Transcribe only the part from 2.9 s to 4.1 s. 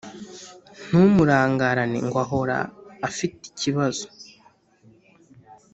afite ikibazo